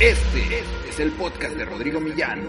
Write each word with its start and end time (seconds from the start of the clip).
Este 0.00 0.60
es 0.88 0.98
el 0.98 1.12
podcast 1.12 1.54
de 1.54 1.64
Rodrigo 1.64 2.00
Millán. 2.00 2.46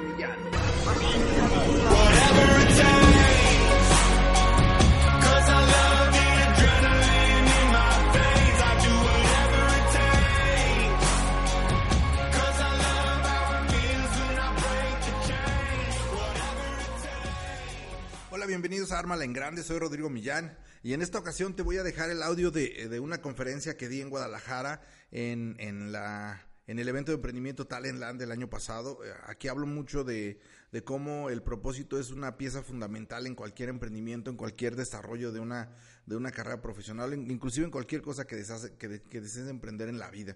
Hola, 18.31 18.45
bienvenidos 18.47 18.91
a 18.91 18.99
Arma 18.99 19.23
en 19.23 19.31
Grande, 19.31 19.63
soy 19.63 19.77
Rodrigo 19.79 20.09
Millán 20.09 20.57
y 20.81 20.93
en 20.93 21.01
esta 21.01 21.19
ocasión 21.19 21.55
te 21.55 21.61
voy 21.61 21.77
a 21.77 21.83
dejar 21.83 22.09
el 22.09 22.23
audio 22.23 22.51
de, 22.51 22.89
de 22.89 22.99
una 22.99 23.21
conferencia 23.21 23.77
que 23.77 23.87
di 23.87 24.01
en 24.01 24.09
Guadalajara 24.09 24.81
en, 25.11 25.55
en, 25.59 25.91
la, 25.91 26.41
en 26.67 26.79
el 26.79 26.87
evento 26.87 27.11
de 27.11 27.15
emprendimiento 27.15 27.65
Talentland 27.67 28.19
del 28.19 28.31
año 28.31 28.49
pasado. 28.49 28.99
Eh, 29.03 29.11
Aquí 29.25 29.47
hablo 29.47 29.65
mucho 29.65 30.03
de, 30.03 30.39
de 30.71 30.83
cómo 30.83 31.29
el 31.29 31.41
propósito 31.43 31.99
es 31.99 32.11
una 32.11 32.37
pieza 32.37 32.61
fundamental 32.63 33.27
en 33.27 33.35
cualquier 33.35 33.69
emprendimiento, 33.69 34.29
en 34.29 34.37
cualquier 34.37 34.75
desarrollo 34.75 35.31
de 35.31 35.39
una, 35.39 35.69
de 36.05 36.15
una 36.15 36.31
carrera 36.31 36.61
profesional, 36.61 37.13
in- 37.13 37.29
inclusive 37.29 37.65
en 37.65 37.71
cualquier 37.71 38.01
cosa 38.01 38.25
que 38.25 38.35
deseas, 38.35 38.71
que, 38.77 38.87
de- 38.87 39.01
que 39.01 39.19
desees 39.21 39.47
emprender 39.49 39.89
en 39.89 39.99
la 39.99 40.09
vida. 40.09 40.35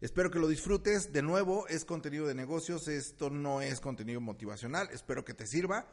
Espero 0.00 0.30
que 0.30 0.38
lo 0.40 0.48
disfrutes. 0.48 1.12
De 1.12 1.22
nuevo, 1.22 1.66
es 1.68 1.84
contenido 1.84 2.26
de 2.26 2.34
negocios, 2.34 2.88
esto 2.88 3.30
no 3.30 3.60
es 3.62 3.78
contenido 3.80 4.20
motivacional. 4.20 4.88
Espero 4.92 5.24
que 5.24 5.32
te 5.32 5.46
sirva 5.46 5.86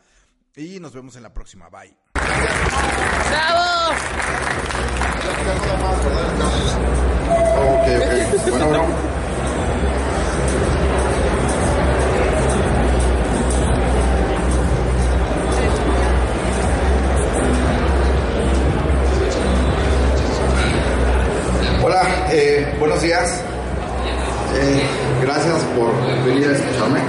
y 0.55 0.79
nos 0.79 0.93
vemos 0.93 1.15
en 1.15 1.21
la 1.23 1.31
próxima. 1.33 1.69
Bye. 1.69 1.95
Ok, 6.59 7.85
ok. 7.85 8.49
Bueno, 8.49 8.67
bueno. 8.67 8.85
Eh, 23.09 24.83
gracias 25.23 25.63
por 25.75 25.89
venir 26.23 26.47
a 26.47 26.51
escucharme. 26.51 26.99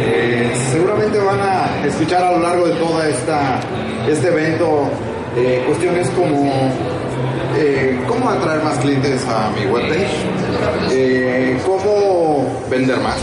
Eh, 0.00 0.50
seguramente 0.72 1.20
van 1.20 1.38
a 1.40 1.86
escuchar 1.86 2.24
a 2.24 2.32
lo 2.32 2.40
largo 2.40 2.66
de 2.66 3.10
esta 3.10 3.60
este 4.08 4.26
evento 4.26 4.90
eh, 5.36 5.62
cuestiones 5.68 6.08
como 6.10 6.72
cómo 8.08 8.28
atraer 8.28 8.64
más 8.64 8.78
clientes 8.78 9.24
a 9.28 9.50
mi 9.50 9.66
webpage, 9.66 10.26
cómo 11.64 12.64
vender 12.68 12.98
más, 12.98 13.18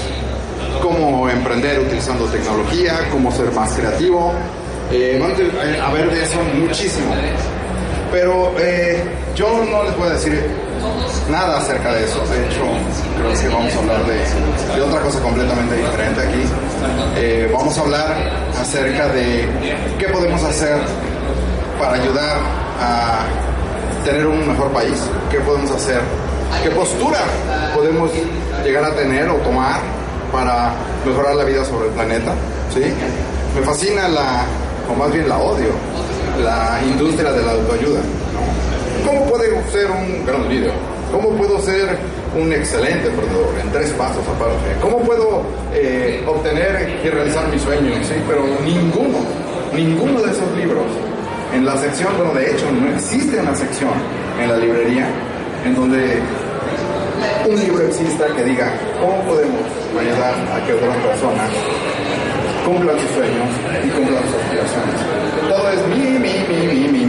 cómo 0.81 1.27
emprender 1.27 1.79
utilizando 1.79 2.23
tecnología, 2.25 2.99
cómo 3.11 3.33
ser 3.33 3.51
más 3.51 3.73
creativo. 3.73 4.31
Van 5.19 5.81
a 5.81 5.91
ver 5.91 6.09
de 6.09 6.23
eso 6.23 6.39
muchísimo. 6.57 7.13
Pero 8.13 8.53
yo 9.35 9.65
no 9.69 9.83
les 9.83 9.97
voy 9.97 10.07
a 10.07 10.11
decir 10.11 10.66
nada 11.29 11.57
acerca 11.57 11.93
de 11.93 12.05
eso. 12.05 12.19
De 12.27 12.45
hecho, 12.45 12.63
creo 13.17 13.41
que 13.41 13.55
vamos 13.55 13.73
a 13.73 13.79
hablar 13.79 14.05
de, 14.05 14.81
otra 14.81 15.01
cosa 15.01 15.19
completamente 15.19 15.75
diferente 15.75 16.21
aquí. 16.21 16.43
Eh, 17.15 17.49
vamos 17.53 17.77
a 17.77 17.81
hablar 17.81 18.17
acerca 18.59 19.07
de 19.09 19.47
qué 19.97 20.07
podemos 20.09 20.43
hacer 20.43 20.77
para 21.79 21.93
ayudar 21.93 22.37
a 22.79 23.25
tener 24.03 24.25
un 24.25 24.47
mejor 24.47 24.71
país, 24.71 24.97
qué 25.29 25.39
podemos 25.39 25.71
hacer, 25.71 26.01
qué 26.63 26.69
postura 26.71 27.19
podemos 27.75 28.11
llegar 28.63 28.85
a 28.85 28.95
tener 28.95 29.29
o 29.29 29.35
tomar 29.35 29.81
para 30.31 30.73
mejorar 31.05 31.35
la 31.35 31.43
vida 31.43 31.63
sobre 31.65 31.87
el 31.87 31.93
planeta. 31.93 32.33
¿sí? 32.73 32.81
Me 33.55 33.61
fascina 33.65 34.07
la, 34.07 34.45
o 34.89 34.95
más 34.95 35.11
bien 35.11 35.27
la 35.27 35.37
odio, 35.37 35.69
la 36.43 36.79
industria 36.85 37.31
de 37.31 37.43
la 37.43 37.51
autoayuda. 37.51 37.99
¿Cómo 39.05 39.25
puedo 39.25 39.43
ser 39.71 39.91
un 39.91 40.25
gran 40.25 40.47
líder? 40.49 40.71
¿Cómo 41.11 41.29
puedo 41.31 41.59
ser 41.61 41.97
un 42.35 42.51
excelente 42.51 43.07
emprendedor? 43.07 43.53
En 43.61 43.71
tres 43.71 43.91
pasos 43.91 44.23
aparte. 44.27 44.75
¿Cómo 44.81 44.99
puedo 44.99 45.43
eh, 45.73 46.23
obtener 46.27 46.99
y 47.03 47.09
realizar 47.09 47.47
mis 47.49 47.61
sueños? 47.61 47.97
Pero 48.27 48.43
ninguno, 48.65 49.19
ninguno 49.73 50.21
de 50.21 50.31
esos 50.31 50.51
libros 50.57 50.85
en 51.53 51.65
la 51.65 51.77
sección, 51.77 52.09
bueno, 52.17 52.33
de 52.33 52.51
hecho 52.51 52.65
no 52.71 52.93
existe 52.95 53.39
una 53.39 53.55
sección 53.55 53.93
en 54.41 54.49
la 54.49 54.57
librería 54.57 55.07
en 55.65 55.75
donde 55.75 56.19
un 57.47 57.55
libro 57.55 57.87
exista 57.87 58.25
que 58.35 58.43
diga 58.43 58.71
cómo 58.99 59.21
podemos 59.23 59.61
ayudar 59.97 60.33
a 60.53 60.65
que 60.65 60.73
otras 60.73 60.97
personas 60.97 61.49
cumplan 62.65 62.99
sus 62.99 63.11
sueños 63.11 63.47
y 63.85 63.89
cumplan 63.89 64.23
sus 64.23 64.35
aspiraciones. 64.35 64.99
Todo 65.47 65.69
es 65.71 65.87
mi, 65.87 66.19
mi, 66.19 66.33
mi, 66.49 66.67
mi, 66.67 66.87
mi 66.89 67.05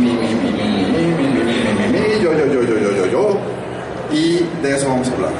de 4.68 4.76
eso 4.76 4.88
vamos 4.88 5.08
a 5.08 5.12
hablar. 5.12 5.32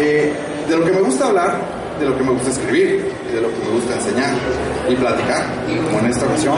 Eh, 0.00 0.32
de 0.68 0.76
lo 0.76 0.84
que 0.84 0.92
me 0.92 1.00
gusta 1.00 1.26
hablar, 1.26 1.60
de 1.98 2.06
lo 2.06 2.16
que 2.16 2.24
me 2.24 2.32
gusta 2.32 2.50
escribir, 2.50 3.12
y 3.28 3.34
de 3.34 3.40
lo 3.40 3.48
que 3.48 3.58
me 3.58 3.70
gusta 3.74 3.94
enseñar 3.94 4.32
y 4.88 4.94
platicar, 4.96 5.44
como 5.84 5.98
en 6.00 6.06
esta 6.06 6.24
ocasión, 6.24 6.56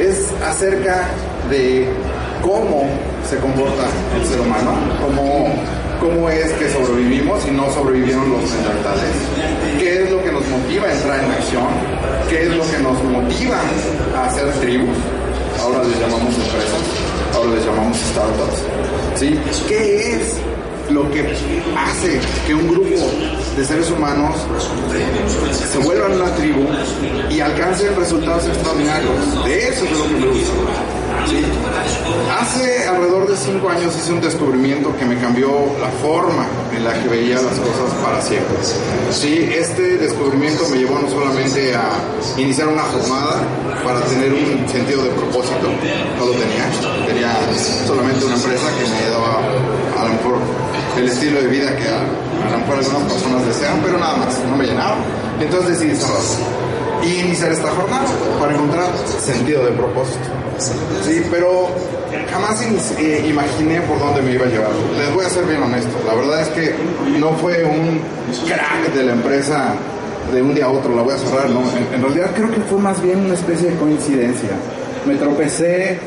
es 0.00 0.32
acerca 0.44 1.08
de 1.48 1.86
cómo 2.42 2.88
se 3.28 3.36
comporta 3.38 3.84
el 4.18 4.26
ser 4.26 4.40
humano, 4.40 4.74
cómo, 5.00 5.54
cómo 6.00 6.28
es 6.28 6.50
que 6.54 6.68
sobrevivimos 6.70 7.46
y 7.46 7.50
no 7.52 7.70
sobrevivieron 7.72 8.28
los 8.30 8.42
neandertales, 8.50 9.14
qué 9.78 10.02
es 10.02 10.10
lo 10.10 10.22
que 10.22 10.32
nos 10.32 10.46
motiva 10.48 10.88
a 10.88 10.92
entrar 10.92 11.24
en 11.24 11.30
acción, 11.30 11.68
qué 12.28 12.42
es 12.42 12.56
lo 12.56 12.64
que 12.70 12.78
nos 12.82 13.02
motiva 13.04 13.60
a 14.16 14.26
hacer 14.26 14.50
tribus, 14.60 14.96
ahora 15.60 15.84
les 15.84 16.00
llamamos 16.00 16.34
empresas, 16.34 16.82
ahora 17.34 17.50
les 17.54 17.64
llamamos 17.64 17.96
startups, 17.96 18.62
¿sí? 19.14 19.38
¿Qué 19.68 20.14
es 20.14 20.40
lo 20.90 21.10
que 21.10 21.20
hace 21.76 22.20
que 22.46 22.54
un 22.54 22.68
grupo 22.68 22.96
de 23.56 23.64
seres 23.64 23.90
humanos 23.90 24.34
se 25.52 25.78
vuelvan 25.78 26.12
una 26.12 26.34
tribu 26.34 26.66
y 27.30 27.40
alcancen 27.40 27.96
resultados 27.96 28.46
extraordinarios. 28.46 29.44
De 29.44 29.68
eso 29.68 29.84
es 29.84 29.98
lo 29.98 30.04
que 30.04 30.14
me 30.14 30.26
gusta. 30.26 30.96
Hace 32.38 32.86
alrededor 32.86 33.28
de 33.28 33.36
cinco 33.36 33.68
años 33.68 33.96
hice 33.96 34.12
un 34.12 34.20
descubrimiento 34.20 34.96
que 34.96 35.04
me 35.04 35.18
cambió 35.18 35.48
la 35.80 35.88
forma 36.02 36.46
en 36.76 36.84
la 36.84 36.92
que 37.02 37.08
veía 37.08 37.36
las 37.36 37.58
cosas 37.58 37.92
para 38.02 38.20
siempre. 38.20 38.56
Sí, 39.10 39.48
este 39.52 39.98
descubrimiento 39.98 40.68
me 40.68 40.78
llevó 40.78 40.98
no 40.98 41.08
solamente 41.08 41.74
a 41.74 41.90
iniciar 42.36 42.68
una 42.68 42.82
jornada 42.82 43.42
para 43.82 44.00
tener 44.02 44.32
un 44.32 44.68
sentido 44.68 45.04
de 45.04 45.10
propósito, 45.10 45.68
no 46.18 46.26
lo 46.26 46.32
tenía, 46.32 46.70
tenía 47.06 47.32
solamente 47.86 48.24
una 48.24 48.34
empresa 48.34 48.66
que 48.78 48.84
me 48.90 49.10
daba 49.10 49.38
a 49.98 50.04
lo 50.04 50.10
mejor 50.10 50.38
el 50.96 51.08
estilo 51.08 51.40
de 51.40 51.48
vida 51.48 51.76
que 51.76 51.88
a, 51.88 52.50
lo 52.50 52.58
mejor 52.58 52.78
algunas 52.78 53.12
personas 53.12 53.46
desean, 53.46 53.80
pero 53.84 53.98
nada 53.98 54.16
más, 54.16 54.38
no 54.48 54.56
me 54.56 54.64
llenaba. 54.64 54.96
Entonces 55.40 55.78
decidí 55.78 55.96
y 57.04 57.20
iniciar 57.20 57.52
esta 57.52 57.68
jornada 57.70 58.06
para 58.40 58.54
encontrar 58.54 58.86
sentido 59.20 59.64
de 59.64 59.72
propósito. 59.72 60.24
Sí, 61.04 61.22
pero 61.30 61.68
jamás 62.30 62.62
eh, 62.98 63.26
imaginé 63.28 63.80
por 63.82 63.98
dónde 63.98 64.22
me 64.22 64.32
iba 64.32 64.46
a 64.46 64.48
llevar. 64.48 64.70
Les 64.98 65.14
voy 65.14 65.24
a 65.24 65.28
ser 65.28 65.44
bien 65.44 65.62
honesto. 65.62 65.90
La 66.06 66.14
verdad 66.14 66.40
es 66.40 66.48
que 66.48 66.74
no 67.18 67.32
fue 67.34 67.64
un 67.64 68.00
crack 68.46 68.94
de 68.94 69.02
la 69.04 69.12
empresa 69.12 69.74
de 70.32 70.42
un 70.42 70.54
día 70.54 70.64
a 70.64 70.70
otro, 70.70 70.96
la 70.96 71.02
voy 71.02 71.14
a 71.14 71.18
cerrar, 71.18 71.48
¿no? 71.50 71.60
En, 71.76 71.94
en 71.94 72.02
realidad 72.02 72.32
creo 72.34 72.50
que 72.50 72.60
fue 72.62 72.78
más 72.78 73.00
bien 73.00 73.20
una 73.20 73.34
especie 73.34 73.70
de 73.70 73.76
coincidencia. 73.76 74.50
Me 75.06 75.14
tropecé 75.14 75.98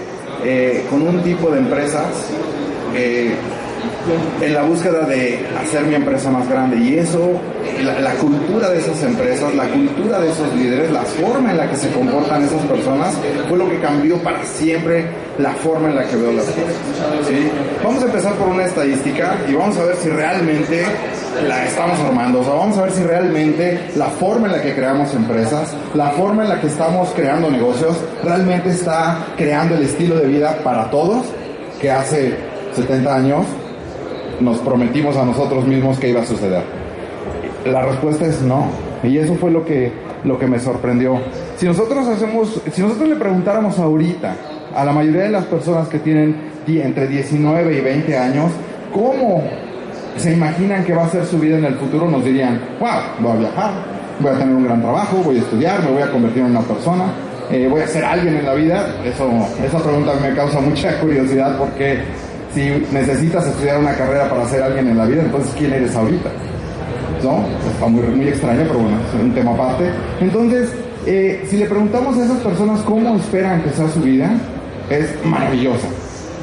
eh, 0.44 0.85
con 0.89 1.01
un 1.01 1.21
tipo 1.21 1.50
de 1.51 1.59
empresas 1.59 2.07
eh, 2.95 3.33
en 4.41 4.53
la 4.53 4.63
búsqueda 4.63 5.06
de 5.06 5.45
hacer 5.59 5.83
mi 5.83 5.95
empresa 5.95 6.30
más 6.31 6.47
grande. 6.50 6.77
Y 6.77 6.97
eso, 6.97 7.39
la, 7.83 8.00
la, 8.00 8.13
cultura 8.15 8.69
de 8.69 8.80
esas 8.80 9.01
empresas, 9.03 9.53
la 9.56 9.68
cultura 9.68 10.19
de 10.19 10.30
esos 10.30 10.53
líderes, 10.56 10.91
la 10.91 11.01
forma 11.01 11.51
en 11.51 11.57
la 11.57 11.69
que 11.69 11.75
se 11.75 11.89
comportan 11.91 12.44
esas 12.44 12.62
personas, 12.63 13.13
fue 13.47 13.57
lo 13.57 13.69
que 13.69 13.80
cambió 13.80 14.18
para 14.24 14.44
siempre 14.45 15.06
la 15.38 15.51
forma 15.51 15.89
en 15.89 15.95
la 15.95 16.03
que 16.03 16.15
veo 16.15 16.31
las 16.33 16.45
cosas. 16.45 17.27
¿sí? 17.27 17.50
Vamos 17.83 18.03
a 18.03 18.06
empezar 18.06 18.33
por 18.33 18.50
una 18.50 18.65
estadística 18.65 19.38
y 19.47 19.53
vamos 19.53 19.77
a 19.77 19.86
ver 19.86 19.95
si 19.95 20.09
realmente 20.09 20.83
la 21.47 21.65
estamos 21.65 21.97
formando. 22.00 22.42
O 22.42 22.44
sea, 22.44 22.53
vamos 22.53 22.77
a 22.77 22.83
ver 22.83 22.92
si 22.92 23.03
realmente 23.03 23.80
la 23.95 24.07
forma 24.07 24.47
en 24.47 24.53
la 24.53 24.62
que 24.62 24.74
creamos 24.75 25.13
empresas, 25.13 25.74
la 25.94 26.09
forma 26.12 26.44
en 26.44 26.50
la 26.50 26.59
que 26.59 26.68
estamos 26.68 27.09
creando 27.15 27.50
negocios, 27.50 27.97
realmente 28.24 28.69
está 28.69 29.25
creando 29.38 29.75
el 29.75 29.83
estilo 29.83 30.18
de 30.18 30.27
vida 30.27 30.57
para 30.63 30.89
todos 30.89 31.25
que 31.80 31.89
hace 31.89 32.35
70 32.75 33.15
años 33.15 33.45
nos 34.39 34.59
prometimos 34.59 35.18
a 35.18 35.25
nosotros 35.25 35.65
mismos 35.65 36.00
que 36.00 36.09
iba 36.09 36.21
a 36.21 36.25
suceder. 36.25 36.63
La 37.65 37.83
respuesta 37.83 38.25
es 38.25 38.41
no. 38.41 38.68
Y 39.03 39.18
eso 39.18 39.36
fue 39.36 39.51
lo 39.51 39.63
que, 39.65 39.91
lo 40.24 40.38
que 40.38 40.47
me 40.47 40.59
sorprendió. 40.59 41.19
Si 41.57 41.65
nosotros 41.65 42.07
hacemos, 42.07 42.62
si 42.71 42.81
nosotros 42.81 43.07
le 43.07 43.15
preguntáramos 43.15 43.80
ahorita 43.80 44.36
a 44.75 44.86
la 44.86 44.91
mayoría 44.91 45.24
de 45.24 45.30
las 45.30 45.45
personas 45.45 45.88
que 45.88 46.00
tienen 46.00 46.50
entre 46.77 47.07
19 47.07 47.77
y 47.77 47.81
20 47.81 48.18
años, 48.18 48.51
¿cómo 48.94 49.44
se 50.18 50.33
imaginan 50.33 50.83
que 50.83 50.94
va 50.94 51.06
a 51.06 51.09
ser 51.09 51.25
su 51.25 51.39
vida 51.39 51.57
en 51.57 51.65
el 51.65 51.75
futuro? 51.75 52.09
Nos 52.09 52.24
dirían, 52.24 52.59
wow, 52.80 52.89
voy 53.19 53.31
a 53.31 53.35
viajar, 53.35 53.71
voy 54.19 54.31
a 54.31 54.38
tener 54.38 54.56
un 54.56 54.65
gran 54.65 54.81
trabajo, 54.81 55.18
voy 55.18 55.38
a 55.38 55.39
estudiar, 55.39 55.83
me 55.83 55.92
voy 55.92 56.01
a 56.03 56.12
convertir 56.12 56.44
en 56.44 56.51
una 56.51 56.62
persona, 56.62 57.06
eh, 57.51 57.68
voy 57.69 57.81
a 57.81 57.88
ser 57.88 58.06
alguien 58.06 58.35
en 58.38 58.45
la 58.45 58.53
vida. 58.53 58.95
Esa 59.03 59.80
pregunta 59.80 60.13
me 60.21 60.35
causa 60.35 60.59
mucha 60.59 61.00
curiosidad 61.00 61.57
porque 61.57 62.00
si 62.54 62.86
necesitas 62.92 63.46
estudiar 63.46 63.80
una 63.80 63.94
carrera 63.94 64.30
para 64.30 64.48
ser 64.48 64.63
alguien 64.63 64.88
en 64.88 64.98
la 64.98 65.06
vida, 65.06 65.22
entonces 65.24 65.54
¿quién 65.57 65.74
eres 65.74 65.96
ahorita? 65.96 66.30
¿No? 67.24 67.46
Está 67.72 67.88
muy, 67.88 68.04
muy 68.04 68.28
extraño, 68.28 68.63
pero 68.68 68.80
bueno, 68.80 68.98
es 69.07 69.22
un 69.22 69.34
tema 69.34 69.51
aparte. 69.51 69.90
Entonces, 70.22 70.69
eh, 71.06 71.46
si 71.50 71.57
le 71.57 71.66
preguntamos 71.66 72.18
a 72.18 72.25
esas 72.25 72.40
personas 72.40 72.81
cómo 72.81 73.16
esperan 73.16 73.63
sea 73.75 73.90
su 73.90 74.01
vida, 74.01 74.31
es 74.90 75.07
maravillosa, 75.25 75.88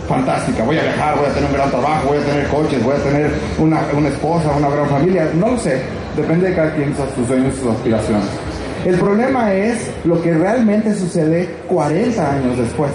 fantástica. 0.09 0.65
Voy 0.65 0.79
a 0.79 0.83
viajar, 0.83 1.17
voy 1.17 1.27
a 1.27 1.35
tener 1.35 1.51
un 1.51 1.57
gran 1.57 1.71
trabajo, 1.71 2.09
voy 2.09 2.19
a 2.19 2.25
tener 2.25 2.47
coches, 2.49 2.85
voy 2.85 2.95
a 2.95 3.03
tener 3.03 3.31
una, 3.59 3.81
una 3.97 4.09
esposa, 4.09 4.51
una 4.57 4.69
gran 4.69 4.89
familia. 4.89 5.29
No 5.35 5.49
lo 5.49 5.59
sé, 5.59 5.81
depende 6.17 6.51
de 6.51 6.55
cada 6.55 6.75
quien 6.75 6.95
sus 6.95 7.27
sueños 7.27 7.55
sus 7.55 7.71
aspiraciones. 7.71 8.27
El 8.85 8.97
problema 8.97 9.53
es 9.53 9.91
lo 10.05 10.23
que 10.23 10.33
realmente 10.33 10.95
sucede 10.95 11.49
40 11.69 12.33
años 12.33 12.57
después. 12.57 12.93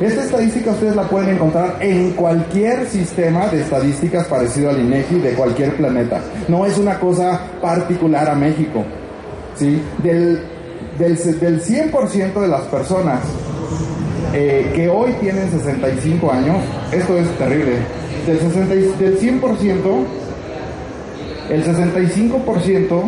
Esta 0.00 0.22
estadística 0.22 0.70
ustedes 0.70 0.94
la 0.94 1.02
pueden 1.02 1.30
encontrar 1.30 1.76
en 1.80 2.12
cualquier 2.12 2.86
sistema 2.86 3.48
de 3.48 3.62
estadísticas 3.62 4.28
parecido 4.28 4.70
al 4.70 4.78
INEGI 4.78 5.18
de 5.18 5.32
cualquier 5.32 5.74
planeta. 5.76 6.20
No 6.46 6.64
es 6.64 6.78
una 6.78 7.00
cosa 7.00 7.40
particular 7.60 8.30
a 8.30 8.36
México. 8.36 8.84
¿sí? 9.56 9.82
Del, 10.02 10.40
del, 10.98 11.40
del 11.40 11.62
100% 11.64 12.40
de 12.40 12.48
las 12.48 12.62
personas 12.62 13.20
eh, 14.32 14.70
que 14.72 14.88
hoy 14.88 15.12
tienen 15.20 15.50
65 15.50 16.32
años, 16.32 16.58
esto 16.92 17.16
es 17.16 17.28
terrible, 17.36 17.72
del, 18.24 18.38
60, 18.38 18.74
del 18.74 19.18
100%, 19.18 20.04
el 21.50 21.64
65% 21.64 23.02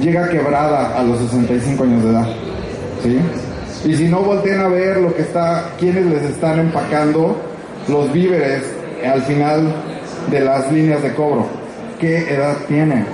llega 0.00 0.28
quebrada 0.28 0.98
a 0.98 1.04
los 1.04 1.18
65 1.18 1.84
años 1.84 2.02
de 2.02 2.10
edad. 2.10 2.26
¿sí? 3.04 3.18
Y 3.84 3.94
si 3.94 4.08
no 4.08 4.20
voltean 4.20 4.60
a 4.60 4.68
ver 4.68 4.98
lo 4.98 5.14
que 5.14 5.22
está, 5.22 5.72
quienes 5.78 6.04
les 6.06 6.22
están 6.22 6.58
empacando 6.58 7.36
los 7.88 8.12
víveres 8.12 8.62
al 9.04 9.22
final 9.22 9.74
de 10.30 10.40
las 10.40 10.70
líneas 10.70 11.02
de 11.02 11.14
cobro, 11.14 11.46
qué 11.98 12.34
edad 12.34 12.56
tienen. 12.68 13.06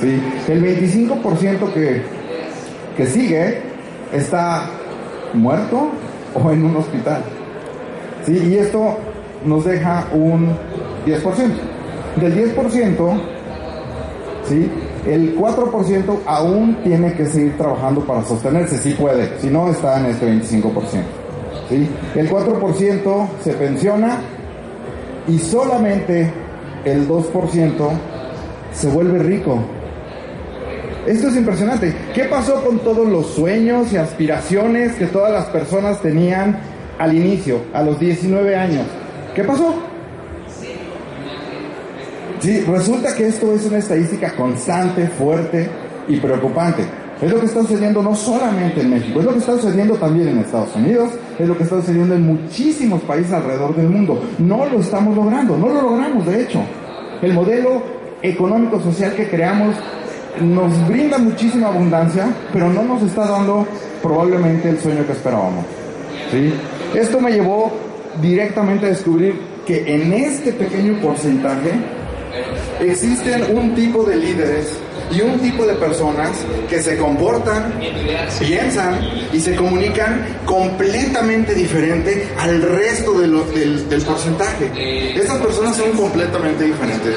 ¿sí? 0.00 0.20
El 0.48 0.62
25% 0.62 1.72
que, 1.72 2.02
que 2.96 3.06
sigue 3.06 3.60
está 4.12 4.62
muerto 5.34 5.90
o 6.34 6.50
en 6.50 6.64
un 6.64 6.76
hospital. 6.76 7.22
¿sí? 8.24 8.38
Y 8.38 8.56
esto 8.56 8.96
nos 9.44 9.64
deja 9.64 10.06
un 10.12 10.48
10%. 11.06 11.22
Del 12.16 12.54
10%, 12.54 13.20
¿sí? 14.48 14.70
El 15.06 15.36
4% 15.36 16.18
aún 16.26 16.76
tiene 16.82 17.14
que 17.14 17.26
seguir 17.26 17.56
trabajando 17.56 18.02
para 18.02 18.22
sostenerse, 18.24 18.78
si 18.78 18.92
puede, 18.92 19.38
si 19.40 19.48
no 19.48 19.70
está 19.70 19.98
en 20.00 20.06
este 20.06 20.26
25%. 20.26 20.72
¿sí? 21.68 21.88
El 22.14 22.30
4% 22.30 23.28
se 23.42 23.52
pensiona 23.54 24.18
y 25.26 25.38
solamente 25.38 26.30
el 26.84 27.08
2% 27.08 27.90
se 28.72 28.88
vuelve 28.88 29.18
rico. 29.20 29.58
Esto 31.06 31.28
es 31.28 31.36
impresionante. 31.36 31.94
¿Qué 32.14 32.24
pasó 32.24 32.62
con 32.62 32.78
todos 32.80 33.08
los 33.08 33.26
sueños 33.28 33.92
y 33.92 33.96
aspiraciones 33.96 34.94
que 34.96 35.06
todas 35.06 35.32
las 35.32 35.46
personas 35.46 36.00
tenían 36.00 36.58
al 36.98 37.16
inicio, 37.16 37.62
a 37.72 37.82
los 37.82 37.98
19 37.98 38.54
años? 38.54 38.84
¿Qué 39.34 39.44
pasó? 39.44 39.89
Sí, 42.40 42.60
resulta 42.60 43.14
que 43.14 43.26
esto 43.28 43.54
es 43.54 43.66
una 43.66 43.78
estadística 43.78 44.34
constante, 44.34 45.06
fuerte 45.08 45.68
y 46.08 46.16
preocupante. 46.16 46.84
Es 47.20 47.30
lo 47.30 47.38
que 47.38 47.46
está 47.46 47.60
sucediendo 47.60 48.02
no 48.02 48.14
solamente 48.14 48.80
en 48.80 48.90
México, 48.90 49.20
es 49.20 49.26
lo 49.26 49.32
que 49.32 49.40
está 49.40 49.52
sucediendo 49.52 49.94
también 49.96 50.28
en 50.28 50.38
Estados 50.38 50.74
Unidos, 50.74 51.10
es 51.38 51.46
lo 51.46 51.54
que 51.54 51.64
está 51.64 51.76
sucediendo 51.76 52.14
en 52.14 52.26
muchísimos 52.26 53.02
países 53.02 53.32
alrededor 53.32 53.76
del 53.76 53.90
mundo. 53.90 54.22
No 54.38 54.64
lo 54.64 54.80
estamos 54.80 55.14
logrando, 55.14 55.58
no 55.58 55.68
lo 55.68 55.82
logramos 55.82 56.24
de 56.24 56.42
hecho. 56.42 56.62
El 57.20 57.34
modelo 57.34 57.82
económico-social 58.22 59.14
que 59.14 59.28
creamos 59.28 59.76
nos 60.40 60.88
brinda 60.88 61.18
muchísima 61.18 61.68
abundancia, 61.68 62.26
pero 62.54 62.70
no 62.70 62.82
nos 62.84 63.02
está 63.02 63.26
dando 63.26 63.66
probablemente 64.02 64.70
el 64.70 64.78
sueño 64.78 65.04
que 65.04 65.12
esperábamos. 65.12 65.66
¿sí? 66.30 66.54
Esto 66.94 67.20
me 67.20 67.32
llevó 67.32 67.70
directamente 68.22 68.86
a 68.86 68.88
descubrir 68.90 69.38
que 69.66 69.94
en 69.94 70.14
este 70.14 70.52
pequeño 70.52 70.98
porcentaje 71.02 71.99
existen 72.80 73.56
un 73.56 73.74
tipo 73.74 74.04
de 74.04 74.16
líderes 74.16 74.76
y 75.10 75.20
un 75.22 75.38
tipo 75.40 75.66
de 75.66 75.74
personas 75.74 76.30
que 76.68 76.80
se 76.80 76.96
comportan, 76.96 77.74
piensan 78.38 79.00
y 79.32 79.40
se 79.40 79.56
comunican 79.56 80.24
completamente 80.44 81.54
diferente 81.54 82.28
al 82.38 82.62
resto 82.62 83.18
del, 83.18 83.32
porcentaje. 84.06 85.16
Estas 85.16 85.38
personas 85.38 85.76
son 85.76 85.90
completamente 85.92 86.64
diferentes. 86.64 87.16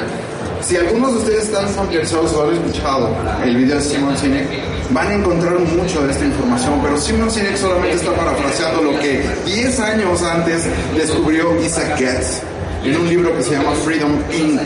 Si 0.60 0.76
algunos 0.76 1.12
de 1.12 1.18
ustedes 1.18 1.44
están 1.44 1.68
familiarizados 1.68 2.32
o 2.32 2.48
han 2.48 2.54
escuchado 2.54 3.14
el 3.44 3.56
video 3.56 3.76
de 3.76 3.82
Simon 3.82 4.16
Sinek, 4.16 4.46
van 4.90 5.08
a 5.08 5.14
encontrar 5.14 5.58
mucho 5.58 6.02
de 6.06 6.12
esta 6.12 6.24
información, 6.24 6.80
pero 6.82 6.96
Simon 6.96 7.30
Sinek 7.30 7.56
solamente 7.56 7.96
está 7.96 8.12
parafraseando 8.12 8.82
lo 8.82 8.98
que 8.98 9.22
10 9.44 9.80
años 9.80 10.22
antes 10.22 10.64
descubrió 10.96 11.60
Isaac 11.60 11.98
Getz 11.98 12.42
en 12.84 12.96
un 12.96 13.08
libro 13.08 13.34
que 13.36 13.42
se 13.42 13.52
llama 13.52 13.72
Freedom 13.84 14.12
Inc. 14.32 14.60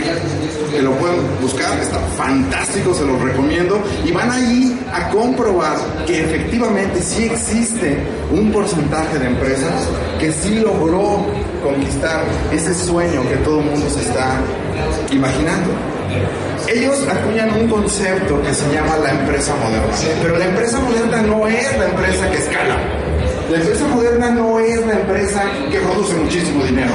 Que 0.71 0.83
lo 0.83 0.93
pueden 0.93 1.17
buscar, 1.41 1.79
está 1.79 1.99
fantástico, 2.17 2.93
se 2.93 3.05
los 3.05 3.21
recomiendo. 3.21 3.83
Y 4.05 4.13
van 4.13 4.31
allí 4.31 4.77
a 4.93 5.09
comprobar 5.11 5.77
que 6.07 6.25
efectivamente 6.25 7.01
sí 7.01 7.25
existe 7.25 7.99
un 8.31 8.53
porcentaje 8.53 9.19
de 9.19 9.27
empresas 9.27 9.89
que 10.21 10.33
sí 10.33 10.57
logró 10.57 11.27
conquistar 11.63 12.25
ese 12.53 12.75
sueño 12.75 13.23
que 13.29 13.37
todo 13.37 13.61
el 13.61 13.67
mundo 13.67 13.89
se 13.89 14.01
está 14.03 14.41
imaginando. 15.11 15.71
Ellos 16.69 17.03
acuñan 17.09 17.51
un 17.59 17.69
concepto 17.69 18.43
que 18.43 18.53
se 18.53 18.71
llama 18.73 18.97
la 18.99 19.11
empresa 19.11 19.55
moderna. 19.57 19.95
Pero 20.23 20.39
la 20.39 20.45
empresa 20.47 20.81
moderna 20.81 21.23
no 21.23 21.47
es 21.47 21.79
la 21.79 21.87
empresa 21.87 22.31
que 22.31 22.39
escala. 22.39 22.77
La 23.51 23.57
empresa 23.57 23.87
moderna 23.89 24.31
no 24.31 24.59
es 24.59 24.87
la 24.87 24.93
empresa 24.93 25.43
que 25.71 25.79
produce 25.81 26.15
muchísimo 26.15 26.65
dinero. 26.65 26.93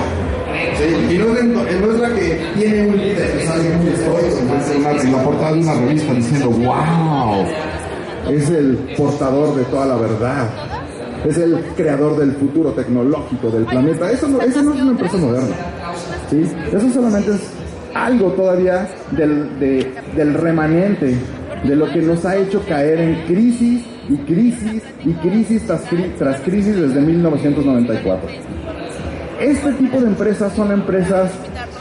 Y 0.84 1.18
no 1.18 1.34
es, 1.38 1.44
no 1.46 1.62
es, 1.92 2.00
la 2.00 2.10
que 2.14 2.42
tiene 2.58 2.88
un 2.88 2.98
líder 2.98 3.42
sale 3.46 5.12
la 5.12 5.24
portada 5.24 5.54
de 5.54 5.60
una 5.60 5.74
revista 5.76 6.14
diciendo, 6.14 6.50
wow, 6.50 7.46
es 8.30 8.50
el 8.50 8.78
portador 8.98 9.56
de 9.56 9.64
toda 9.66 9.86
la 9.86 9.96
verdad. 9.96 10.50
Es 11.26 11.38
el 11.38 11.58
creador 11.78 12.18
del 12.18 12.34
futuro 12.34 12.72
tecnológico 12.72 13.50
del 13.50 13.66
planeta. 13.66 14.12
Eso 14.12 14.28
no, 14.28 14.42
eso 14.42 14.62
no 14.62 14.74
es 14.74 14.82
una 14.82 14.92
empresa 14.92 15.18
moderna. 15.18 15.56
¿sí? 16.30 16.44
Eso 16.72 16.90
solamente 16.94 17.32
es 17.32 17.42
algo 17.94 18.32
todavía 18.32 18.88
del, 19.12 19.58
de, 19.60 19.90
del 20.16 20.34
remanente 20.34 21.16
de 21.64 21.76
lo 21.76 21.90
que 21.92 22.02
nos 22.02 22.26
ha 22.26 22.36
hecho 22.36 22.62
caer 22.68 23.00
en 23.00 23.26
crisis 23.26 23.86
y 24.10 24.18
crisis 24.18 24.82
y 25.06 25.14
crisis 25.14 25.66
tras, 25.66 25.82
tras 26.18 26.42
crisis 26.42 26.76
desde 26.76 27.00
1994. 27.00 28.30
Este 29.40 29.74
tipo 29.74 30.00
de 30.00 30.08
empresas 30.08 30.54
son 30.54 30.72
empresas 30.72 31.32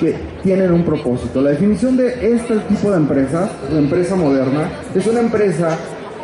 que 0.00 0.16
tienen 0.42 0.72
un 0.72 0.84
propósito. 0.84 1.40
La 1.40 1.50
definición 1.50 1.96
de 1.96 2.34
este 2.34 2.56
tipo 2.60 2.90
de 2.90 2.96
empresas, 2.96 3.50
la 3.70 3.78
empresa 3.78 4.16
moderna, 4.16 4.70
es 4.94 5.06
una 5.06 5.20
empresa 5.20 5.76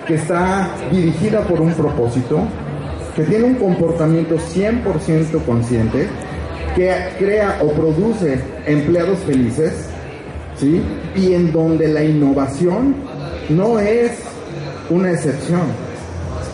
que 0.07 0.15
está 0.15 0.71
dirigida 0.91 1.43
por 1.43 1.61
un 1.61 1.73
propósito, 1.75 2.41
que 3.15 3.25
tiene 3.25 3.45
un 3.45 3.55
comportamiento 3.57 4.37
100% 4.37 5.45
consciente, 5.45 6.09
que 6.75 6.93
crea 7.19 7.59
o 7.63 7.73
produce 7.73 8.41
empleados 8.67 9.19
felices, 9.21 9.73
¿sí? 10.57 10.83
Y 11.15 11.35
en 11.35 11.53
donde 11.53 11.89
la 11.89 12.03
innovación 12.05 12.95
no 13.51 13.79
es 13.79 14.13
una 14.89 15.13
excepción, 15.13 15.63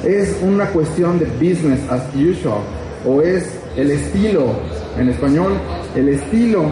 es 0.04 0.36
una 0.42 0.66
cuestión 0.66 1.18
de 1.18 1.26
business 1.26 1.80
as 1.90 2.02
usual, 2.14 2.60
o 3.06 3.22
es 3.22 3.48
el 3.76 3.90
estilo, 3.90 4.52
en 4.98 5.08
español, 5.08 5.52
el 5.94 6.08
estilo 6.10 6.64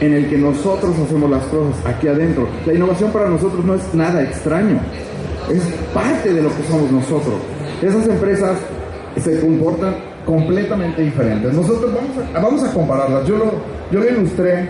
en 0.00 0.14
el 0.14 0.28
que 0.30 0.38
nosotros 0.38 0.96
hacemos 0.98 1.30
las 1.30 1.42
cosas 1.44 1.74
aquí 1.84 2.08
adentro. 2.08 2.48
La 2.66 2.72
innovación 2.72 3.10
para 3.12 3.28
nosotros 3.28 3.64
no 3.64 3.74
es 3.74 3.94
nada 3.94 4.22
extraño, 4.22 4.80
es 5.50 5.62
parte 5.92 6.32
de 6.32 6.42
lo 6.42 6.48
que 6.48 6.62
somos 6.64 6.90
nosotros. 6.90 7.34
Esas 7.82 8.06
empresas 8.08 8.58
se 9.16 9.40
comportan 9.40 9.94
completamente 10.24 11.02
diferentes. 11.02 11.52
Nosotros 11.52 11.92
vamos 11.92 12.10
a, 12.34 12.40
vamos 12.40 12.64
a 12.64 12.72
compararlas. 12.72 13.26
Yo 13.26 13.36
lo, 13.36 13.52
yo 13.90 14.00
lo 14.00 14.08
ilustré 14.08 14.68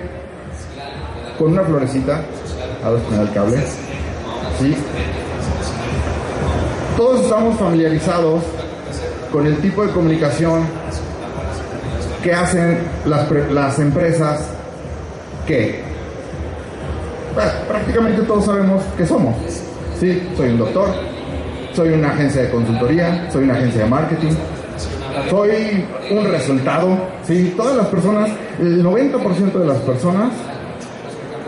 con 1.38 1.52
una 1.52 1.62
florecita, 1.62 2.22
a 2.84 2.90
ver 2.90 3.02
con 3.02 3.20
el 3.20 3.32
cable. 3.32 3.56
¿sí? 4.58 4.74
Todos 6.96 7.22
estamos 7.22 7.58
familiarizados 7.58 8.42
con 9.32 9.46
el 9.46 9.56
tipo 9.58 9.86
de 9.86 9.92
comunicación 9.92 10.79
que 12.22 12.32
hacen 12.32 12.78
las, 13.06 13.30
las 13.50 13.78
empresas 13.78 14.40
que 15.46 15.80
prácticamente 17.68 18.22
todos 18.22 18.44
sabemos 18.44 18.82
que 18.96 19.06
somos. 19.06 19.34
Sí, 19.98 20.22
soy 20.36 20.50
un 20.50 20.58
doctor, 20.58 20.88
soy 21.72 21.90
una 21.90 22.10
agencia 22.10 22.42
de 22.42 22.50
consultoría, 22.50 23.28
soy 23.30 23.44
una 23.44 23.54
agencia 23.54 23.82
de 23.82 23.88
marketing, 23.88 24.32
soy 25.28 25.84
un 26.10 26.24
resultado. 26.24 26.98
Sí, 27.24 27.54
todas 27.56 27.76
las 27.76 27.86
personas, 27.86 28.30
el 28.58 28.82
90% 28.84 29.52
de 29.52 29.66
las 29.66 29.78
personas 29.78 30.32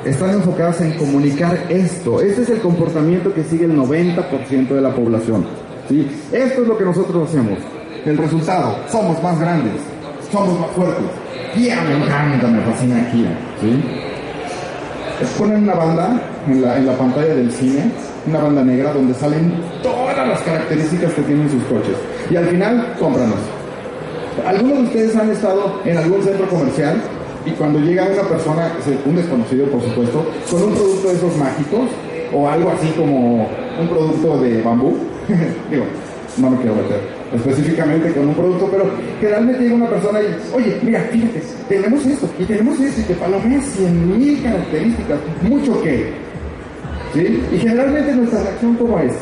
están 0.04 0.30
enfocadas 0.30 0.80
en 0.80 0.96
comunicar 0.96 1.58
esto. 1.68 2.20
Este 2.20 2.42
es 2.42 2.50
el 2.50 2.60
comportamiento 2.60 3.32
que 3.32 3.44
sigue 3.44 3.64
el 3.64 3.76
90% 3.76 4.68
de 4.68 4.80
la 4.80 4.90
población. 4.90 5.46
¿sí? 5.88 6.08
Esto 6.32 6.62
es 6.62 6.68
lo 6.68 6.76
que 6.76 6.84
nosotros 6.84 7.28
hacemos. 7.28 7.58
El 8.04 8.18
resultado, 8.18 8.76
somos 8.90 9.22
más 9.22 9.38
grandes, 9.38 9.74
somos 10.32 10.58
más 10.58 10.70
fuertes. 10.70 11.04
Kia 11.54 11.82
me 11.82 12.04
encanta, 12.04 12.48
me 12.48 12.62
fascina 12.62 13.10
Kia. 13.12 13.38
¿sí? 13.60 13.82
Ponen 15.38 15.64
una 15.64 15.74
banda 15.74 16.20
en 16.48 16.62
la, 16.62 16.78
en 16.78 16.86
la 16.86 16.94
pantalla 16.94 17.34
del 17.34 17.52
cine, 17.52 17.92
una 18.26 18.40
banda 18.40 18.64
negra 18.64 18.92
donde 18.92 19.14
salen 19.14 19.52
todas 19.82 20.26
las 20.26 20.40
características 20.40 21.12
que 21.12 21.22
tienen 21.22 21.48
sus 21.48 21.62
coches. 21.64 21.96
Y 22.30 22.36
al 22.36 22.46
final, 22.46 22.94
cómpranos. 22.98 23.38
¿Algunos 24.46 24.78
de 24.78 24.84
ustedes 24.84 25.16
han 25.16 25.30
estado 25.30 25.80
en 25.84 25.98
algún 25.98 26.22
centro 26.22 26.48
comercial 26.48 27.00
y 27.44 27.50
cuando 27.50 27.78
llega 27.80 28.06
una 28.06 28.22
persona, 28.22 28.72
un 29.04 29.16
desconocido 29.16 29.66
por 29.66 29.82
supuesto, 29.82 30.26
con 30.50 30.62
un 30.62 30.74
producto 30.74 31.08
de 31.08 31.14
esos 31.14 31.36
mágicos 31.36 31.90
o 32.34 32.48
algo 32.48 32.70
así 32.70 32.88
como 32.96 33.48
un 33.78 33.88
producto 33.88 34.38
de 34.38 34.62
bambú, 34.62 34.96
digo, 35.70 35.84
no 36.38 36.50
me 36.50 36.56
quiero 36.56 36.76
meter 36.76 37.21
específicamente 37.34 38.12
con 38.12 38.28
un 38.28 38.34
producto, 38.34 38.68
pero 38.70 38.90
generalmente 39.20 39.62
llega 39.62 39.74
una 39.74 39.88
persona 39.88 40.20
y, 40.20 40.54
oye, 40.54 40.78
mira, 40.82 41.00
fíjate, 41.10 41.42
tenemos 41.68 42.04
esto 42.06 42.28
y 42.38 42.44
tenemos 42.44 42.80
esto 42.80 43.00
y 43.00 43.04
te 43.04 43.14
palomea 43.14 43.60
100 43.60 44.18
mil 44.18 44.42
características, 44.42 45.18
mucho 45.42 45.82
que. 45.82 46.12
¿Sí? 47.14 47.42
Y 47.52 47.58
generalmente 47.58 48.14
nuestra 48.14 48.42
reacción 48.42 48.74
como 48.76 48.98
es, 48.98 49.12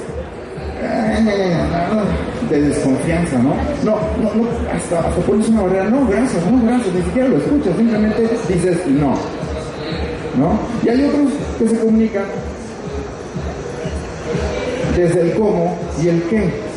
de 2.49 2.63
desconfianza, 2.63 3.39
¿no? 3.39 3.55
No, 3.85 3.99
no, 4.23 4.35
no, 4.35 4.49
hasta, 4.73 5.01
hasta 5.01 5.21
pones 5.23 5.49
una 5.49 5.63
barrera, 5.63 5.91
no, 5.91 6.07
gracias, 6.07 6.45
no, 6.51 6.65
gracias, 6.65 6.95
ni 6.95 7.03
siquiera 7.03 7.29
lo 7.29 7.37
escuchas, 7.37 7.77
simplemente 7.77 8.29
dices 8.49 8.87
no, 8.87 9.15
¿no? 10.39 10.59
Y 10.85 10.89
hay 10.89 11.05
otros 11.05 11.29
que 11.59 11.69
se 11.69 11.79
comunican 11.79 12.25
desde 14.97 15.21
el 15.21 15.35
cómo 15.35 15.77
y 16.03 16.09
el 16.09 16.23
qué. 16.25 16.70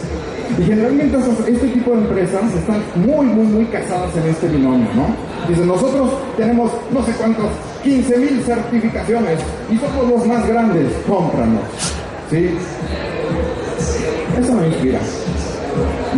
Y 0.58 0.64
generalmente 0.64 1.18
este 1.48 1.68
tipo 1.68 1.92
de 1.92 1.98
empresas 1.98 2.54
están 2.54 2.82
muy, 2.96 3.26
muy, 3.26 3.46
muy 3.48 3.66
casadas 3.66 4.16
en 4.16 4.30
este 4.30 4.48
binomio, 4.48 4.88
¿no? 4.94 5.08
Dicen, 5.48 5.68
nosotros 5.68 6.12
tenemos 6.38 6.72
no 6.92 7.04
sé 7.04 7.12
cuántos, 7.14 7.48
15 7.84 8.18
mil 8.18 8.42
certificaciones 8.44 9.40
y 9.72 9.78
somos 9.78 10.10
los 10.10 10.28
más 10.28 10.48
grandes, 10.48 10.92
cómpranos, 11.08 11.62
¿sí? 12.30 12.50
Eso 14.40 14.54
no 14.54 14.66
inspira. 14.66 15.00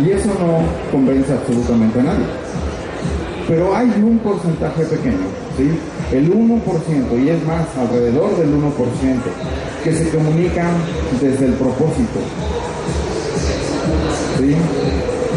Y 0.04 0.10
eso 0.10 0.28
no 0.28 0.92
convence 0.92 1.32
absolutamente 1.32 2.00
a 2.00 2.02
nadie. 2.02 2.26
Pero 3.48 3.74
hay 3.74 3.88
un 4.02 4.18
porcentaje 4.18 4.84
pequeño, 4.84 5.26
¿sí? 5.56 5.70
El 6.12 6.32
1%, 6.32 7.24
y 7.24 7.30
es 7.30 7.44
más, 7.46 7.66
alrededor 7.78 8.36
del 8.36 8.54
1%, 8.54 8.72
que 9.82 9.92
se 9.92 10.08
comunican 10.10 10.72
desde 11.20 11.46
el 11.46 11.52
propósito. 11.54 12.20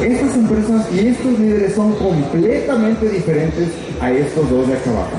Estas 0.04 0.36
empresas 0.36 0.88
y 0.94 1.08
estos 1.08 1.40
líderes 1.40 1.76
son 1.76 1.94
completamente 1.94 3.10
diferentes 3.10 3.68
a 4.02 4.12
estos 4.12 4.50
dos 4.50 4.68
de 4.68 4.74
acá 4.74 4.90
abajo. 4.92 5.18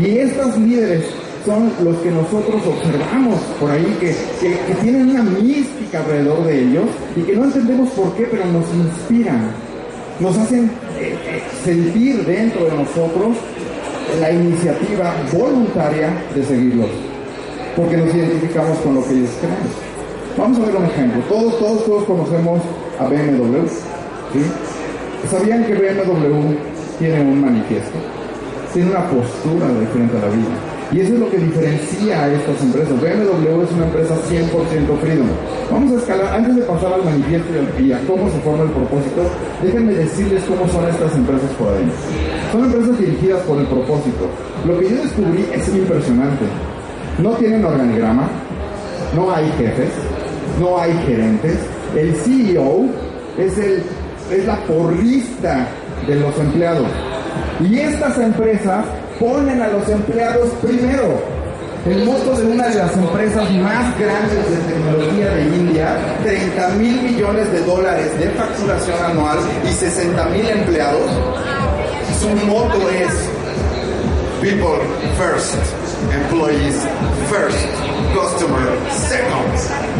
Y 0.00 0.18
estos 0.18 0.58
líderes 0.58 1.04
son 1.44 1.70
los 1.82 1.96
que 1.98 2.10
nosotros 2.10 2.62
observamos 2.66 3.40
por 3.60 3.70
ahí, 3.70 3.96
que, 4.00 4.14
tienen 4.82 5.10
una 5.10 5.22
mística 5.22 6.00
alrededor 6.00 6.44
de 6.44 6.62
ellos 6.62 6.84
y 7.16 7.20
que 7.20 7.36
no 7.36 7.44
entendemos 7.44 7.90
por 7.90 8.14
qué, 8.14 8.26
pero 8.30 8.44
nos 8.46 8.64
inspiran, 8.74 9.50
nos 10.20 10.36
hacen 10.38 10.70
eh, 10.98 11.16
eh, 11.26 11.42
sentir 11.64 12.24
dentro 12.24 12.64
de 12.64 12.72
nosotros 12.72 13.36
la 14.20 14.30
iniciativa 14.30 15.14
voluntaria 15.32 16.22
de 16.34 16.44
seguirlos, 16.44 16.90
porque 17.76 17.96
nos 17.96 18.14
identificamos 18.14 18.78
con 18.78 18.94
lo 18.94 19.04
que 19.04 19.12
ellos 19.12 19.30
creen. 19.40 19.83
Vamos 20.36 20.58
a 20.58 20.66
ver 20.66 20.76
un 20.76 20.84
ejemplo. 20.84 21.22
Todos, 21.28 21.58
todos, 21.60 21.84
todos 21.84 22.04
conocemos 22.04 22.60
a 22.98 23.04
BMW. 23.04 23.66
¿Sabían 25.30 25.64
que 25.64 25.74
BMW 25.74 26.54
tiene 26.98 27.20
un 27.20 27.40
manifiesto? 27.40 27.96
Tiene 28.72 28.90
una 28.90 29.08
postura 29.08 29.68
diferente 29.78 30.18
a 30.18 30.26
la 30.26 30.34
vida. 30.34 30.54
Y 30.90 31.00
eso 31.00 31.14
es 31.14 31.20
lo 31.20 31.30
que 31.30 31.38
diferencia 31.38 32.20
a 32.20 32.32
estas 32.32 32.60
empresas. 32.62 33.00
BMW 33.00 33.62
es 33.62 33.72
una 33.72 33.86
empresa 33.86 34.16
100% 34.28 34.98
freedom. 35.00 35.28
Vamos 35.70 35.92
a 35.92 35.96
escalar, 35.96 36.34
antes 36.34 36.56
de 36.56 36.62
pasar 36.62 36.92
al 36.92 37.04
manifiesto 37.04 37.48
y 37.80 37.92
a 37.92 38.00
cómo 38.00 38.28
se 38.28 38.38
forma 38.40 38.64
el 38.64 38.70
propósito, 38.70 39.22
déjenme 39.62 39.94
decirles 39.94 40.42
cómo 40.48 40.66
son 40.68 40.88
estas 40.88 41.14
empresas 41.14 41.50
por 41.58 41.68
ahí. 41.68 41.86
Son 42.50 42.64
empresas 42.64 42.98
dirigidas 42.98 43.40
por 43.42 43.58
el 43.58 43.66
propósito. 43.66 44.26
Lo 44.66 44.78
que 44.80 44.90
yo 44.90 44.96
descubrí 44.96 45.46
es 45.52 45.68
impresionante. 45.68 46.44
No 47.18 47.30
tienen 47.34 47.64
organigrama, 47.64 48.28
no 49.14 49.32
hay 49.32 49.46
jefes, 49.58 49.90
no 50.58 50.78
hay 50.80 50.92
gerentes. 51.06 51.58
El 51.96 52.14
CEO 52.16 52.86
es, 53.38 53.58
el, 53.58 53.82
es 54.30 54.46
la 54.46 54.56
porrista 54.64 55.68
de 56.06 56.16
los 56.16 56.38
empleados. 56.38 56.88
Y 57.60 57.78
estas 57.78 58.18
empresas 58.18 58.84
ponen 59.18 59.62
a 59.62 59.68
los 59.68 59.88
empleados 59.88 60.50
primero. 60.62 61.34
El 61.86 62.04
moto 62.06 62.34
de 62.36 62.46
una 62.46 62.68
de 62.68 62.76
las 62.76 62.96
empresas 62.96 63.50
más 63.52 63.98
grandes 63.98 64.50
de 64.50 64.72
tecnología 64.72 65.34
de 65.34 65.42
India, 65.42 65.96
30 66.22 66.68
mil 66.70 67.02
millones 67.02 67.52
de 67.52 67.60
dólares 67.60 68.18
de 68.18 68.30
facturación 68.30 68.96
anual 69.04 69.38
y 69.68 69.72
60 69.72 70.24
mil 70.28 70.48
empleados, 70.48 71.10
su 72.20 72.46
moto 72.46 72.88
es 72.88 73.12
People 74.40 74.80
First, 75.18 75.56
Employees 76.10 76.76
First, 77.28 77.66
Customer 78.14 78.68
Second. 78.90 79.93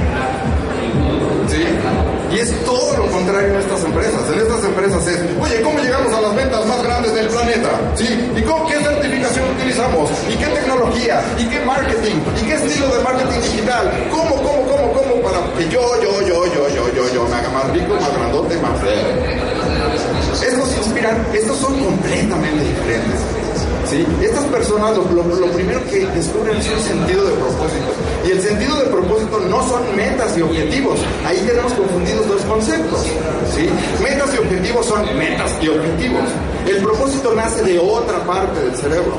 Y 2.32 2.38
es 2.38 2.50
todo 2.64 2.96
lo 2.96 3.06
contrario 3.10 3.54
en 3.54 3.60
estas 3.60 3.84
empresas. 3.84 4.20
En 4.32 4.40
estas 4.40 4.64
empresas 4.64 5.06
es, 5.06 5.20
oye, 5.40 5.62
¿cómo 5.62 5.78
llegamos 5.78 6.12
a 6.12 6.20
las 6.20 6.34
ventas 6.34 6.66
más 6.66 6.82
grandes 6.82 7.14
del 7.14 7.28
planeta? 7.28 7.70
¿Sí? 7.94 8.32
¿Y 8.36 8.42
con 8.42 8.66
qué 8.66 8.74
certificación 8.74 9.50
utilizamos? 9.50 10.10
¿Y 10.28 10.36
qué 10.36 10.46
tecnología? 10.46 11.22
¿Y 11.38 11.46
qué 11.46 11.60
marketing? 11.60 12.16
¿Y 12.42 12.46
qué 12.46 12.54
estilo 12.54 12.88
de 12.88 13.02
marketing 13.02 13.40
digital? 13.40 14.08
¿Cómo, 14.10 14.36
cómo, 14.42 14.62
cómo, 14.66 14.92
cómo? 14.92 15.14
Para 15.22 15.38
que 15.56 15.68
yo, 15.68 15.80
yo, 16.02 16.20
yo, 16.26 16.46
yo, 16.46 16.68
yo, 16.68 16.94
yo, 16.94 17.14
yo 17.14 17.28
me 17.28 17.36
haga 17.36 17.50
más 17.50 17.70
rico, 17.70 17.94
más 17.94 18.12
grandote, 18.16 18.56
más 18.58 18.80
feo. 18.80 19.54
Estos 20.42 20.74
estos 21.34 21.58
son 21.58 21.78
completamente 21.78 22.64
diferentes. 22.64 23.33
Estas 24.22 24.44
personas 24.46 24.96
lo, 24.96 25.04
primero 25.04 25.84
que 25.88 26.06
descubren 26.06 26.56
es 26.56 26.68
un 26.68 26.80
sentido 26.80 27.24
de 27.24 27.32
propósito. 27.32 27.92
Y 28.26 28.30
el 28.32 28.40
sentido 28.40 28.76
de 28.76 28.86
propósito 28.86 29.38
no 29.48 29.62
son 29.68 29.82
metas 29.94 30.36
y 30.36 30.42
objetivos. 30.42 30.98
Ahí 31.24 31.38
tenemos 31.46 31.72
confundidos 31.74 32.26
dos 32.26 32.42
conceptos. 32.42 33.02
¿sí? 33.54 33.68
Metas 34.02 34.34
y 34.34 34.38
objetivos 34.38 34.86
son 34.86 35.02
metas 35.16 35.52
y 35.60 35.68
objetivos. 35.68 36.24
El 36.66 36.82
propósito 36.82 37.34
nace 37.34 37.62
de 37.62 37.78
otra 37.78 38.18
parte 38.24 38.60
del 38.60 38.74
cerebro. 38.74 39.14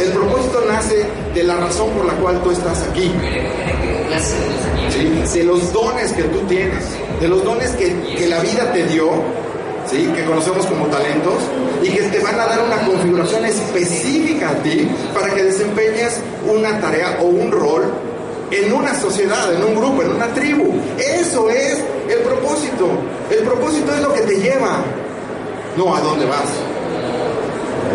El 0.00 0.10
propósito 0.12 0.64
nace 0.68 1.06
de 1.34 1.44
la 1.44 1.56
razón 1.56 1.90
por 1.90 2.06
la 2.06 2.14
cual 2.14 2.42
tú 2.42 2.50
estás 2.50 2.82
aquí. 2.90 3.12
¿sí? 4.90 5.38
De 5.38 5.44
los 5.44 5.72
dones 5.72 6.12
que 6.12 6.24
tú 6.24 6.40
tienes, 6.48 6.84
de 7.20 7.28
los 7.28 7.44
dones 7.44 7.70
que 7.72 8.26
la 8.26 8.40
vida 8.40 8.72
te 8.72 8.84
dio 8.86 9.45
¿sí? 9.90 10.10
que 10.14 10.24
conocemos 10.24 10.66
como 10.66 10.86
talentos, 10.86 11.34
y 11.82 11.90
que 11.90 12.02
te 12.02 12.18
van 12.20 12.38
a 12.38 12.46
dar 12.46 12.64
una 12.64 12.86
configuración 12.86 13.44
específica 13.44 14.50
a 14.50 14.54
ti 14.62 14.88
para 15.14 15.34
que 15.34 15.44
desempeñes 15.44 16.20
una 16.46 16.80
tarea 16.80 17.18
o 17.20 17.26
un 17.26 17.50
rol 17.50 17.84
en 18.50 18.72
una 18.72 18.94
sociedad, 18.94 19.52
en 19.54 19.62
un 19.62 19.74
grupo, 19.74 20.02
en 20.02 20.12
una 20.12 20.26
tribu. 20.28 20.74
Eso 20.98 21.50
es 21.50 21.82
el 22.08 22.18
propósito. 22.20 22.88
El 23.30 23.44
propósito 23.44 23.92
es 23.94 24.00
lo 24.00 24.12
que 24.12 24.20
te 24.20 24.36
lleva, 24.36 24.82
no 25.76 25.94
a 25.94 26.00
dónde 26.00 26.26
vas. 26.26 26.48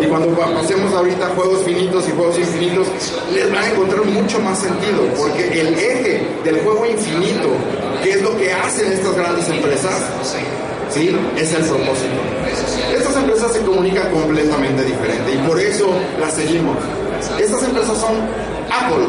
Y 0.00 0.06
cuando 0.06 0.36
hacemos 0.58 0.92
ahorita 0.92 1.28
juegos 1.36 1.62
finitos 1.62 2.08
y 2.08 2.12
juegos 2.12 2.38
infinitos, 2.38 2.88
les 3.32 3.52
va 3.54 3.60
a 3.60 3.70
encontrar 3.70 4.04
mucho 4.04 4.40
más 4.40 4.58
sentido, 4.58 5.04
porque 5.16 5.60
el 5.60 5.74
eje 5.74 6.26
del 6.44 6.60
juego 6.60 6.84
infinito, 6.86 7.48
que 8.02 8.10
es 8.10 8.22
lo 8.22 8.36
que 8.36 8.52
hacen 8.52 8.92
estas 8.92 9.14
grandes 9.14 9.48
empresas, 9.48 9.94
¿sí? 10.92 11.16
es 11.36 11.54
el 11.54 11.64
propósito. 11.64 12.20
Estas 12.96 13.16
empresas 13.16 13.52
se 13.52 13.60
comunican 13.60 14.10
completamente 14.10 14.84
diferente 14.84 15.34
y 15.34 15.48
por 15.48 15.58
eso 15.58 15.88
las 16.20 16.34
seguimos. 16.34 16.76
Estas 17.40 17.62
empresas 17.62 17.98
son 17.98 18.16
Apple. 18.70 19.06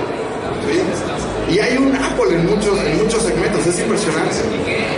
Y 1.51 1.59
hay 1.59 1.77
un 1.77 1.95
Apple 1.95 2.35
en 2.35 2.45
muchos, 2.45 2.79
en 2.79 3.03
muchos 3.03 3.21
segmentos, 3.21 3.65
es 3.67 3.79
impresionante. 3.79 4.35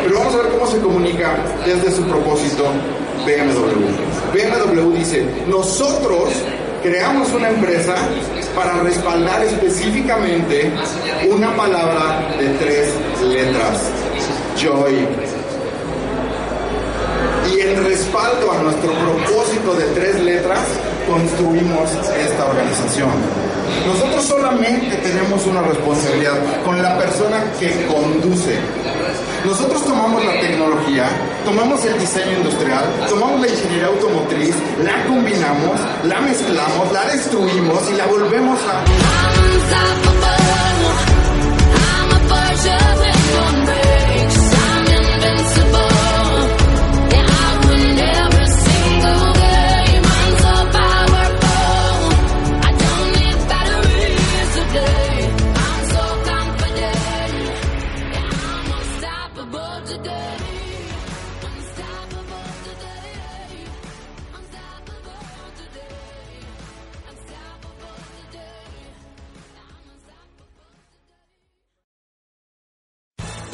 Pero 0.03 0.19
vamos 0.19 0.35
a 0.35 0.37
ver 0.37 0.47
cómo 0.51 0.67
se 0.67 0.77
comunica 0.79 1.37
desde 1.65 1.91
su 1.91 2.03
propósito 2.03 2.65
BMW. 3.25 4.33
BMW 4.33 4.97
dice, 4.97 5.25
nosotros 5.47 6.29
creamos 6.83 7.33
una 7.33 7.49
empresa 7.49 7.95
para 8.55 8.79
respaldar 8.83 9.43
específicamente 9.43 10.71
una 11.29 11.55
palabra 11.55 12.35
de 12.39 12.47
tres 12.59 12.93
letras, 13.23 13.89
Joy. 14.55 15.24
Y 17.53 17.61
en 17.61 17.83
respaldo 17.83 18.51
a 18.51 18.61
nuestro 18.63 18.91
propósito 18.91 19.75
de 19.75 19.85
tres 19.93 20.19
letras, 20.21 20.59
construimos 21.07 21.89
esta 21.91 22.45
organización. 22.45 23.09
Nosotros 23.85 24.25
solamente 24.25 24.95
tenemos 24.97 25.45
una 25.45 25.61
responsabilidad 25.61 26.37
con 26.63 26.81
la 26.81 26.97
persona 26.97 27.43
que 27.59 27.85
conduce. 27.85 28.57
Nosotros 29.45 29.85
tomamos 29.85 30.25
la 30.25 30.39
tecnología, 30.41 31.07
tomamos 31.45 31.85
el 31.85 31.99
diseño 31.99 32.37
industrial, 32.37 32.83
tomamos 33.07 33.41
la 33.41 33.47
ingeniería 33.47 33.87
automotriz, 33.87 34.55
la 34.83 35.05
combinamos, 35.05 35.79
la 36.03 36.21
mezclamos, 36.21 36.91
la 36.91 37.05
destruimos 37.05 37.91
y 37.91 37.93
la 37.95 38.07
volvemos 38.07 38.59
a... 38.61 40.24